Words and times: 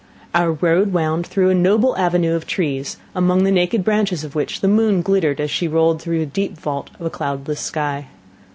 Our 0.33 0.53
road 0.53 0.93
wound 0.93 1.27
through 1.27 1.51
a 1.51 1.53
noble 1.53 1.95
avenue 1.95 2.33
of 2.35 2.47
trees, 2.47 2.97
among 3.13 3.43
the 3.43 3.51
naked 3.51 3.83
branches 3.83 4.23
of 4.23 4.33
which 4.33 4.61
the 4.61 4.67
moon 4.67 5.03
glittered 5.03 5.39
as 5.39 5.51
she 5.51 5.67
rolled 5.67 6.01
through 6.01 6.17
the 6.21 6.25
deep 6.25 6.57
vault 6.57 6.89
of 6.99 7.05
a 7.05 7.11
cloudless 7.11 7.59
sky. 7.59 8.07